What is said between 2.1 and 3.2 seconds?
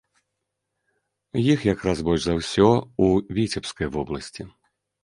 за ўсё ў